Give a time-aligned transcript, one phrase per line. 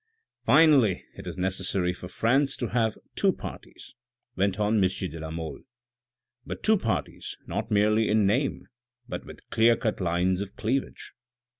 [0.45, 3.93] "Finally, it is necessary for France to have two parties,"
[4.35, 4.89] went on M.
[4.89, 5.61] de la Mole;"
[6.47, 8.65] but two parties not merely in name,
[9.07, 11.13] but with clear cut lines of cleavage.